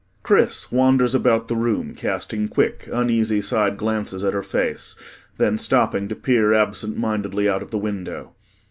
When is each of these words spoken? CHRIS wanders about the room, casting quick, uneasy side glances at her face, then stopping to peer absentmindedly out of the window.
CHRIS 0.23 0.71
wanders 0.71 1.13
about 1.13 1.47
the 1.47 1.55
room, 1.55 1.93
casting 1.93 2.47
quick, 2.47 2.89
uneasy 2.91 3.39
side 3.39 3.77
glances 3.77 4.23
at 4.23 4.33
her 4.33 4.41
face, 4.41 4.95
then 5.37 5.59
stopping 5.59 6.07
to 6.07 6.15
peer 6.15 6.53
absentmindedly 6.55 7.47
out 7.47 7.61
of 7.61 7.69
the 7.69 7.77
window. 7.77 8.33